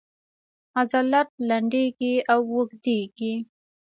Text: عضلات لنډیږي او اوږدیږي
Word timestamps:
عضلات 0.77 1.29
لنډیږي 1.49 2.15
او 2.33 2.41
اوږدیږي 2.53 3.33